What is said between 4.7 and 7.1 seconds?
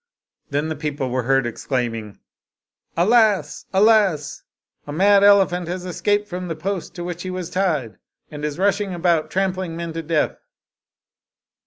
a mad ele phant has escaped from the post to